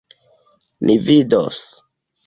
Ni 0.89 0.97
vidos! 1.11 1.65